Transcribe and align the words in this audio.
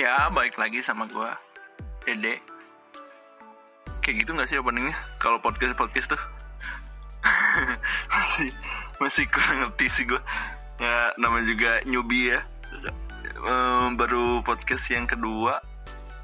Ya, 0.00 0.32
balik 0.32 0.56
lagi 0.56 0.80
sama 0.80 1.04
gua 1.12 1.36
Dede. 2.08 2.40
Kayak 4.00 4.24
gitu 4.24 4.32
gak 4.32 4.48
sih 4.48 4.56
openingnya? 4.56 4.96
Kalau 5.20 5.36
podcast-podcast 5.44 6.16
tuh 6.16 6.22
masih 8.08 8.48
masih 8.96 9.24
kurang 9.28 9.60
ngerti 9.60 9.92
sih 9.92 10.08
gua. 10.08 10.24
Ya, 10.80 11.12
namanya 11.20 11.52
juga 11.52 11.84
newbie 11.84 12.32
ya. 12.32 12.40
Ehm, 13.44 14.00
baru 14.00 14.40
podcast 14.40 14.88
yang 14.88 15.04
kedua 15.04 15.60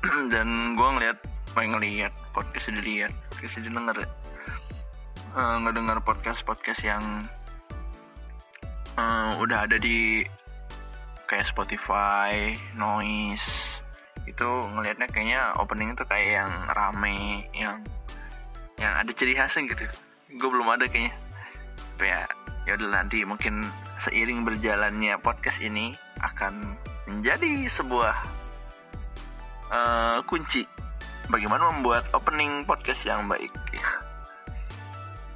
dan 0.33 0.73
gua 0.73 0.97
ngeliat, 0.97 1.21
pengen 1.53 1.77
ngeliat 1.77 2.17
podcast 2.33 2.73
dilihat, 2.73 3.13
podcast 3.29 3.61
didengar 3.61 3.93
ya. 4.01 4.09
Eh, 5.37 5.57
ngedengar 5.69 6.01
podcast-podcast 6.01 6.81
yang 6.81 7.29
eh, 8.97 9.31
udah 9.37 9.69
ada 9.69 9.77
di 9.77 10.25
kayak 11.27 11.47
Spotify, 11.47 12.55
Noise 12.79 13.47
itu 14.27 14.43
ngelihatnya 14.47 15.07
kayaknya 15.07 15.55
opening 15.59 15.95
itu 15.95 16.03
kayak 16.03 16.43
yang 16.43 16.53
rame, 16.75 17.47
yang 17.55 17.79
yang 18.77 18.93
ada 18.99 19.11
ciri 19.15 19.39
khasnya 19.39 19.71
gitu. 19.71 19.87
Gue 20.35 20.49
belum 20.51 20.67
ada 20.67 20.85
kayaknya. 20.91 21.15
Tapi 21.97 22.07
ya 22.11 22.23
ya 22.67 22.73
udah 22.75 22.89
nanti 22.91 23.23
mungkin 23.23 23.63
seiring 24.03 24.43
berjalannya 24.43 25.15
podcast 25.23 25.63
ini 25.63 25.95
akan 26.21 26.75
menjadi 27.07 27.71
sebuah 27.71 28.15
eh, 29.71 30.19
kunci 30.27 30.67
bagaimana 31.31 31.71
membuat 31.79 32.11
opening 32.11 32.67
podcast 32.67 33.07
yang 33.07 33.31
baik. 33.31 33.55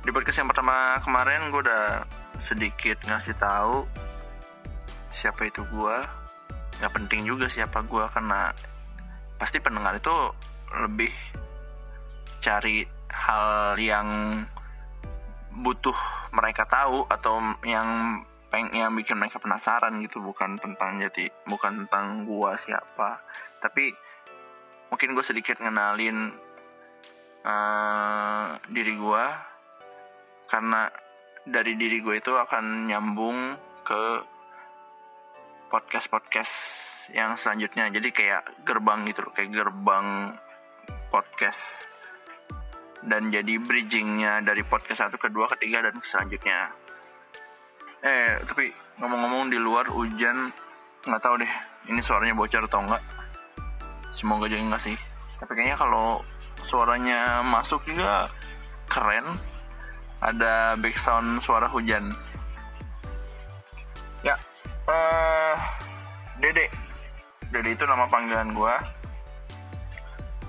Di 0.01 0.11
podcast 0.11 0.43
yang 0.43 0.51
pertama 0.51 0.99
kemarin 1.05 1.55
gue 1.55 1.61
udah 1.63 2.03
sedikit 2.49 2.99
ngasih 3.07 3.37
tahu 3.39 3.85
siapa 5.21 5.47
itu 5.47 5.61
gua 5.69 6.03
nggak 6.81 6.93
penting 6.97 7.29
juga 7.29 7.47
siapa 7.53 7.85
gua 7.85 8.09
karena 8.09 8.57
pasti 9.37 9.61
pendengar 9.61 10.01
itu 10.01 10.17
lebih 10.89 11.13
cari 12.41 12.89
hal 13.13 13.77
yang 13.77 14.09
butuh 15.61 15.97
mereka 16.33 16.65
tahu 16.65 17.05
atau 17.11 17.43
yang 17.69 18.23
peng 18.51 18.73
yang 18.75 18.97
bikin 18.97 19.21
mereka 19.21 19.39
penasaran 19.39 20.01
gitu 20.03 20.19
bukan 20.25 20.59
tentang 20.59 20.99
jadi 20.99 21.29
bukan 21.47 21.85
tentang 21.85 22.25
gua 22.25 22.57
siapa. 22.57 23.21
Tapi 23.61 23.93
mungkin 24.91 25.15
gue 25.15 25.23
sedikit 25.23 25.61
ngenalin 25.63 26.35
eh, 27.45 28.47
diri 28.73 28.95
gua 28.99 29.31
karena 30.51 30.91
dari 31.47 31.79
diri 31.79 32.03
gue 32.03 32.19
itu 32.19 32.33
akan 32.35 32.91
nyambung 32.91 33.55
ke 33.87 34.03
podcast-podcast 35.71 36.53
yang 37.15 37.39
selanjutnya. 37.39 37.89
Jadi 37.89 38.11
kayak 38.11 38.67
gerbang 38.67 39.07
gitu 39.07 39.23
loh 39.25 39.33
kayak 39.33 39.55
gerbang 39.55 40.35
podcast. 41.15 41.63
Dan 43.01 43.33
jadi 43.33 43.57
bridgingnya 43.57 44.45
dari 44.45 44.61
podcast 44.67 45.09
satu 45.09 45.17
kedua 45.17 45.49
ketiga 45.57 45.89
dan 45.89 45.97
selanjutnya. 46.05 46.75
Eh 48.05 48.43
tapi 48.45 48.75
ngomong-ngomong 49.01 49.49
di 49.49 49.57
luar 49.57 49.89
hujan 49.89 50.53
nggak 51.01 51.23
tahu 51.25 51.41
deh 51.41 51.53
ini 51.89 52.05
suaranya 52.05 52.37
bocor 52.37 52.69
atau 52.69 52.85
enggak 52.85 53.01
semoga 54.13 54.51
jadi 54.51 54.61
enggak 54.61 54.85
sih. 54.85 54.97
Tapi 55.41 55.53
kayaknya 55.57 55.81
kalau 55.81 56.21
suaranya 56.69 57.41
masuk 57.41 57.81
juga 57.89 58.29
keren. 58.91 59.25
Ada 60.21 60.77
background 60.77 61.41
suara 61.41 61.65
hujan. 61.73 62.13
Ya 64.21 64.37
eh 64.85 65.20
Dede. 66.41 66.67
Dede 67.53 67.71
itu 67.77 67.85
nama 67.85 68.09
panggilan 68.09 68.57
gue 68.57 68.75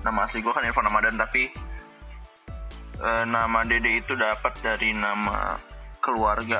nama 0.02 0.26
asli 0.26 0.42
gue 0.42 0.50
kan 0.50 0.66
Irfan 0.66 0.86
Ramadan 0.86 1.14
tapi 1.14 1.46
eh, 2.98 3.24
nama 3.26 3.62
Dede 3.62 4.02
itu 4.02 4.18
dapat 4.18 4.58
dari 4.60 4.90
nama 4.90 5.56
keluarga. 6.02 6.58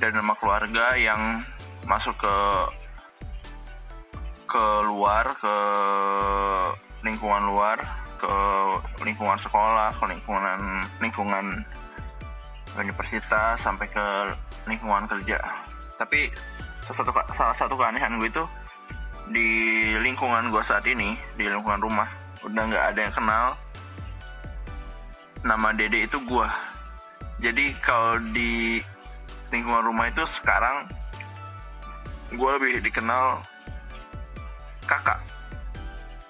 Dari 0.00 0.12
nama 0.16 0.34
keluarga 0.40 0.96
yang 0.98 1.44
masuk 1.86 2.16
ke 2.18 2.36
ke 4.48 4.64
luar 4.84 5.32
ke 5.38 5.56
lingkungan 7.06 7.48
luar 7.48 7.78
ke 8.20 8.34
lingkungan 9.02 9.38
sekolah 9.40 9.90
ke 9.96 10.04
lingkungan 10.06 10.60
lingkungan 11.00 11.46
universitas 12.76 13.60
sampai 13.60 13.86
ke 13.88 14.06
lingkungan 14.66 15.04
kerja. 15.08 15.38
Tapi 16.00 16.32
salah 16.82 16.96
satu 16.98 17.10
salah 17.34 17.56
satu 17.56 17.74
keanehan 17.78 18.18
gue 18.18 18.28
itu 18.28 18.44
di 19.30 19.48
lingkungan 20.02 20.50
gue 20.50 20.62
saat 20.66 20.84
ini 20.84 21.14
di 21.38 21.46
lingkungan 21.46 21.80
rumah 21.80 22.08
udah 22.42 22.62
nggak 22.68 22.84
ada 22.94 23.00
yang 23.06 23.14
kenal 23.14 23.46
nama 25.42 25.68
Dede 25.74 26.06
itu 26.06 26.18
gue 26.22 26.48
jadi 27.42 27.74
kalau 27.82 28.22
di 28.30 28.78
lingkungan 29.50 29.82
rumah 29.82 30.06
itu 30.08 30.22
sekarang 30.38 30.86
gue 32.32 32.50
lebih 32.56 32.86
dikenal 32.86 33.42
kakak. 34.86 35.18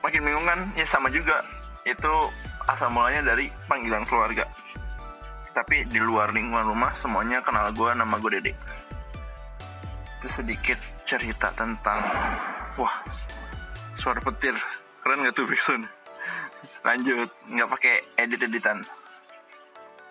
Makin 0.03 0.25
bingung 0.25 0.47
kan? 0.49 0.61
Ya 0.75 0.89
sama 0.89 1.13
juga. 1.13 1.45
Itu 1.87 2.33
asal 2.67 2.91
mulanya 2.91 3.23
dari 3.35 3.53
panggilan 3.71 4.09
keluarga. 4.09 4.49
Tapi 5.53 5.85
di 5.87 6.01
luar 6.01 6.33
lingkungan 6.33 6.65
rumah 6.65 6.91
semuanya 7.05 7.45
kenal 7.45 7.71
gue 7.71 7.91
nama 7.93 8.17
gue 8.17 8.31
Dede 8.41 8.53
itu 10.23 10.31
sedikit 10.31 10.79
cerita 11.03 11.51
tentang 11.59 11.99
wah 12.79 12.95
suara 13.99 14.23
petir. 14.23 14.55
Keren 15.03 15.27
gak 15.27 15.35
tuh 15.35 15.51
Bixun 15.51 15.83
lanjut 16.83 17.31
nggak 17.51 17.71
pakai 17.71 17.95
edit 18.19 18.43
editan 18.43 18.83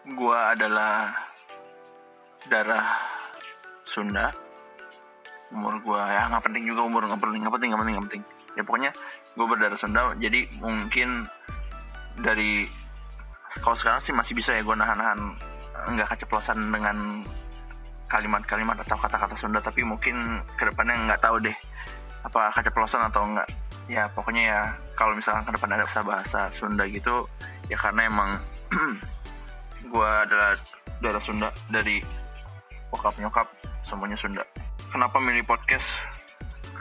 gue 0.08 0.40
adalah 0.40 1.14
darah 2.48 2.98
Sunda. 3.86 4.32
Umur 5.52 5.80
gue 5.84 6.00
ya 6.00 6.32
nggak 6.32 6.44
penting 6.48 6.64
juga 6.68 6.88
umur 6.88 7.08
nggak 7.08 7.20
penting 7.20 7.44
nggak 7.44 7.54
penting 7.56 7.70
nggak 7.72 7.82
penting 7.84 7.96
nggak 7.96 8.08
penting. 8.08 8.24
Ya 8.56 8.62
pokoknya 8.68 8.92
gue 9.36 9.46
berdarah 9.48 9.80
Sunda 9.80 10.02
jadi 10.18 10.48
mungkin 10.60 11.28
dari 12.20 12.68
kalau 13.64 13.76
sekarang 13.76 14.02
sih 14.04 14.16
masih 14.16 14.34
bisa 14.36 14.56
ya 14.56 14.64
gue 14.64 14.76
nahan-nahan 14.76 15.20
nggak 15.92 16.08
keceplosan 16.16 16.72
dengan 16.72 17.24
kalimat-kalimat 18.12 18.76
atau 18.84 19.00
kata-kata 19.00 19.40
Sunda 19.40 19.64
tapi 19.64 19.88
mungkin 19.88 20.44
ke 20.60 20.68
depannya 20.68 21.08
nggak 21.08 21.24
tahu 21.24 21.40
deh 21.40 21.56
apa 22.28 22.52
keceplosan 22.54 23.08
atau 23.08 23.24
enggak 23.24 23.48
ya 23.88 24.12
pokoknya 24.12 24.44
ya 24.44 24.60
kalau 25.00 25.16
misalkan 25.16 25.48
ke 25.48 25.52
depan 25.56 25.72
ada 25.80 25.88
bahasa 25.88 26.02
bahasa 26.04 26.40
Sunda 26.60 26.84
gitu 26.92 27.26
ya 27.72 27.80
karena 27.80 28.12
emang 28.12 28.30
gue 29.92 30.10
adalah 30.28 30.60
darah 31.02 31.24
Sunda 31.24 31.50
dari 31.72 32.04
bokap 32.92 33.16
nyokap 33.18 33.48
semuanya 33.88 34.20
Sunda. 34.20 34.44
Kenapa 34.92 35.18
milih 35.18 35.48
podcast 35.48 35.88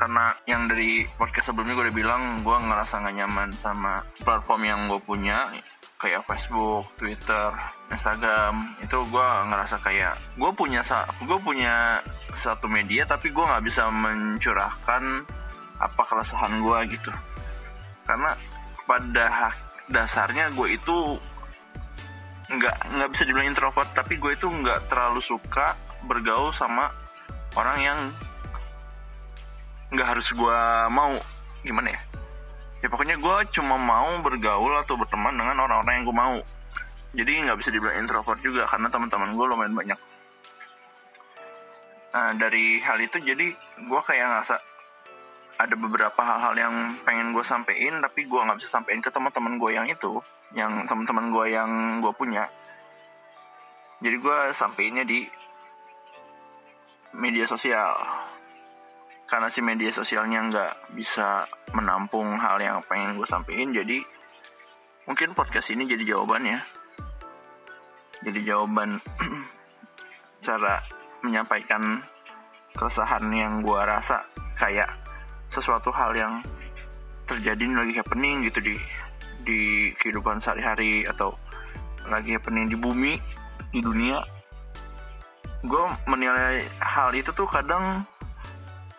karena 0.00 0.32
yang 0.48 0.64
dari 0.64 1.04
podcast 1.20 1.52
sebelumnya 1.52 1.76
gue 1.76 1.92
udah 1.92 1.96
bilang 2.00 2.22
gue 2.40 2.56
ngerasa 2.56 3.04
gak 3.04 3.16
nyaman 3.20 3.52
sama 3.60 4.00
platform 4.24 4.64
yang 4.64 4.80
gue 4.88 4.96
punya 5.04 5.52
kayak 6.00 6.24
Facebook, 6.24 6.88
Twitter, 6.96 7.52
Instagram. 7.92 8.80
Itu 8.80 9.04
gue 9.04 9.28
ngerasa 9.52 9.76
kayak 9.84 10.16
gue 10.40 10.50
punya 10.56 10.80
gue 11.20 11.38
punya 11.44 12.00
satu 12.40 12.64
media 12.64 13.04
tapi 13.04 13.28
gue 13.28 13.44
nggak 13.44 13.60
bisa 13.68 13.92
mencurahkan 13.92 15.28
apa 15.76 16.02
keresahan 16.08 16.64
gue 16.64 16.78
gitu. 16.96 17.12
Karena 18.08 18.32
pada 18.88 19.52
dasarnya 19.92 20.48
gue 20.56 20.80
itu 20.80 21.20
nggak 22.50 22.76
nggak 22.96 23.10
bisa 23.12 23.22
dibilang 23.28 23.52
introvert 23.52 23.86
tapi 23.92 24.16
gue 24.16 24.32
itu 24.32 24.48
nggak 24.48 24.88
terlalu 24.88 25.20
suka 25.22 25.76
bergaul 26.08 26.50
sama 26.56 26.88
orang 27.54 27.78
yang 27.78 27.98
nggak 29.90 30.08
harus 30.16 30.28
gue 30.30 30.60
mau. 30.90 31.18
Gimana 31.66 31.94
ya? 31.94 32.00
Ya 32.80 32.88
pokoknya 32.88 33.20
gue 33.20 33.36
cuma 33.52 33.76
mau 33.76 34.16
bergaul 34.24 34.72
atau 34.80 34.96
berteman 34.96 35.36
dengan 35.36 35.60
orang-orang 35.60 36.00
yang 36.00 36.06
gue 36.08 36.16
mau. 36.16 36.36
Jadi 37.10 37.32
nggak 37.44 37.58
bisa 37.60 37.70
dibilang 37.74 38.00
introvert 38.00 38.40
juga 38.40 38.64
karena 38.70 38.88
teman-teman 38.88 39.36
gue 39.36 39.46
lumayan 39.50 39.74
banyak. 39.76 40.00
Nah 42.10 42.30
dari 42.38 42.80
hal 42.80 42.98
itu 43.02 43.18
jadi 43.20 43.46
gue 43.78 44.00
kayak 44.06 44.26
ngerasa 44.26 44.56
ada 45.60 45.74
beberapa 45.76 46.20
hal-hal 46.24 46.54
yang 46.56 46.74
pengen 47.04 47.36
gue 47.36 47.44
sampein 47.44 48.00
tapi 48.00 48.24
gue 48.24 48.40
nggak 48.40 48.64
bisa 48.64 48.72
sampein 48.72 49.04
ke 49.04 49.12
teman-teman 49.12 49.60
gue 49.60 49.70
yang 49.76 49.84
itu 49.84 50.24
yang 50.56 50.88
teman-teman 50.88 51.28
gue 51.34 51.46
yang 51.52 51.70
gue 52.00 52.12
punya. 52.16 52.48
Jadi 54.00 54.16
gue 54.16 54.38
sampeinnya 54.56 55.04
di 55.04 55.28
media 57.12 57.44
sosial 57.44 57.92
karena 59.30 59.46
si 59.46 59.62
media 59.62 59.94
sosialnya 59.94 60.40
nggak 60.50 60.72
bisa 60.98 61.46
menampung 61.70 62.34
hal 62.42 62.58
yang 62.58 62.82
pengen 62.90 63.14
gue 63.14 63.26
sampein 63.30 63.70
jadi 63.70 64.02
mungkin 65.06 65.38
podcast 65.38 65.70
ini 65.70 65.86
jadi 65.86 66.02
jawabannya 66.02 66.58
jadi 68.26 68.40
jawaban 68.42 68.98
cara 70.46 70.82
menyampaikan 71.22 72.02
keresahan 72.74 73.24
yang 73.30 73.62
gue 73.62 73.80
rasa 73.80 74.26
kayak 74.58 74.90
sesuatu 75.50 75.90
hal 75.94 76.14
yang 76.14 76.42
terjadi 77.26 77.64
lagi 77.70 77.94
happening 77.94 78.46
gitu 78.50 78.58
di 78.62 78.74
di 79.46 79.90
kehidupan 79.96 80.42
sehari-hari 80.42 81.06
atau 81.06 81.32
lagi 82.10 82.34
happening 82.34 82.68
di 82.68 82.76
bumi 82.76 83.16
di 83.70 83.80
dunia. 83.80 84.20
Gue 85.64 85.84
menilai 86.08 86.64
hal 86.80 87.12
itu 87.12 87.30
tuh 87.36 87.46
kadang 87.46 88.04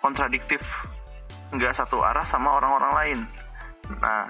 kontradiktif 0.01 0.59
nggak 1.51 1.77
satu 1.77 2.01
arah 2.01 2.25
sama 2.25 2.57
orang-orang 2.57 2.93
lain. 2.97 3.19
Nah 4.01 4.25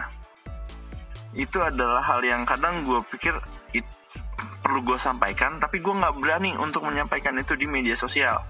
itu 1.31 1.57
adalah 1.63 2.03
hal 2.03 2.19
yang 2.27 2.43
kadang 2.43 2.83
gue 2.83 2.99
pikir 3.15 3.31
it, 3.71 3.87
perlu 4.59 4.83
gue 4.83 4.99
sampaikan 4.99 5.57
tapi 5.63 5.79
gue 5.79 5.93
nggak 5.95 6.19
berani 6.19 6.51
untuk 6.59 6.83
menyampaikan 6.83 7.39
itu 7.39 7.55
di 7.55 7.63
media 7.63 7.95
sosial 7.95 8.43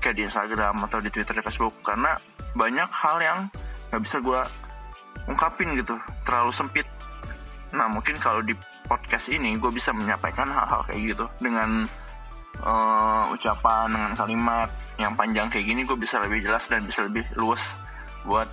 kayak 0.00 0.16
di 0.16 0.22
Instagram 0.24 0.80
atau 0.88 0.98
di 1.02 1.12
Twitter 1.12 1.36
di 1.36 1.44
Facebook 1.44 1.76
karena 1.84 2.16
banyak 2.56 2.88
hal 2.88 3.16
yang 3.20 3.38
nggak 3.92 4.02
bisa 4.02 4.16
gue 4.24 4.40
ungkapin 5.28 5.76
gitu 5.76 5.98
terlalu 6.24 6.52
sempit. 6.54 6.86
Nah 7.74 7.90
mungkin 7.90 8.16
kalau 8.22 8.40
di 8.40 8.54
podcast 8.86 9.26
ini 9.28 9.58
gue 9.58 9.68
bisa 9.74 9.90
menyampaikan 9.90 10.46
hal-hal 10.46 10.86
kayak 10.86 11.12
gitu 11.12 11.26
dengan 11.42 11.84
uh, 12.62 13.34
ucapan 13.34 13.90
dengan 13.92 14.12
kalimat 14.14 14.70
yang 14.96 15.12
panjang 15.12 15.52
kayak 15.52 15.66
gini 15.68 15.84
gue 15.84 15.96
bisa 15.96 16.20
lebih 16.24 16.44
jelas 16.44 16.64
dan 16.68 16.88
bisa 16.88 17.04
lebih 17.04 17.24
luas 17.36 17.60
buat 18.24 18.48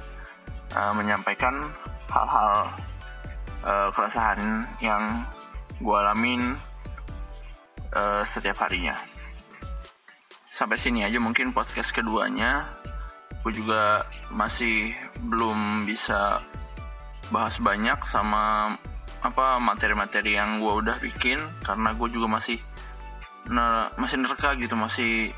uh, 0.76 0.94
menyampaikan 0.96 1.72
hal-hal 2.12 2.68
uh, 3.64 3.90
keresahan 3.96 4.68
yang 4.84 5.24
gue 5.80 5.98
alamin 5.98 6.56
uh, 7.96 8.24
setiap 8.32 8.60
harinya. 8.68 8.96
Sampai 10.54 10.78
sini 10.78 11.02
aja 11.02 11.18
mungkin 11.18 11.56
podcast 11.56 11.90
keduanya. 11.96 12.70
Gue 13.42 13.52
juga 13.52 14.06
masih 14.30 14.94
belum 15.26 15.84
bisa 15.90 16.40
bahas 17.34 17.58
banyak 17.60 17.98
sama 18.12 18.76
apa 19.24 19.56
materi-materi 19.58 20.36
yang 20.36 20.60
gue 20.60 20.74
udah 20.84 21.00
bikin 21.00 21.40
karena 21.64 21.96
gue 21.96 22.08
juga 22.12 22.28
masih 22.28 22.60
nah, 23.48 23.88
masih 23.96 24.20
nerka 24.20 24.52
gitu 24.60 24.76
masih 24.76 25.32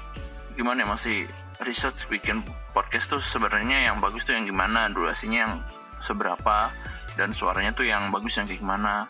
gimana 0.55 0.83
ya 0.83 0.87
masih 0.91 1.17
research 1.63 2.07
bikin 2.11 2.43
podcast 2.75 3.07
tuh 3.07 3.21
sebenarnya 3.31 3.87
yang 3.91 4.03
bagus 4.03 4.27
tuh 4.27 4.35
yang 4.35 4.47
gimana 4.47 4.91
durasinya 4.91 5.39
yang 5.47 5.55
seberapa 6.03 6.71
dan 7.15 7.31
suaranya 7.31 7.71
tuh 7.71 7.87
yang 7.87 8.11
bagus 8.11 8.35
yang 8.35 8.47
kayak 8.47 8.59
gimana. 8.59 9.07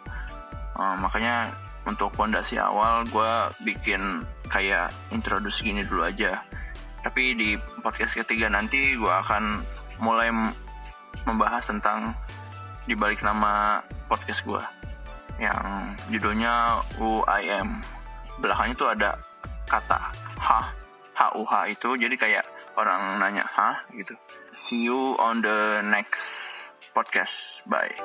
Uh, 0.76 0.94
makanya 1.00 1.50
untuk 1.86 2.12
fondasi 2.14 2.58
awal 2.58 3.06
gue 3.10 3.34
bikin 3.66 4.22
kayak 4.50 4.94
introduce 5.10 5.62
gini 5.62 5.82
dulu 5.86 6.06
aja. 6.06 6.42
Tapi 7.02 7.38
di 7.38 7.50
podcast 7.82 8.18
ketiga 8.18 8.50
nanti 8.50 8.98
gue 8.98 9.14
akan 9.14 9.62
mulai 10.02 10.30
membahas 11.26 11.66
tentang 11.66 12.14
dibalik 12.86 13.22
nama 13.26 13.82
podcast 14.06 14.46
gue 14.46 14.62
yang 15.42 15.92
judulnya 16.14 16.86
UIM 17.02 17.82
belakangnya 18.40 18.76
tuh 18.78 18.90
ada 18.94 19.12
kata 19.68 20.00
H 20.40 20.50
H 21.16 21.22
U 21.40 21.44
H 21.48 21.72
itu 21.72 21.96
jadi 21.96 22.16
kayak 22.20 22.46
orang 22.76 23.24
nanya 23.24 23.48
hah? 23.48 23.88
gitu. 23.96 24.14
See 24.68 24.84
you 24.88 25.16
on 25.20 25.40
the 25.40 25.84
next 25.84 26.24
podcast. 26.92 27.34
Bye 27.68 27.96